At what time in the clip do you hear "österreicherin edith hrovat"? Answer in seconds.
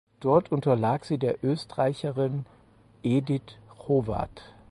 1.45-4.41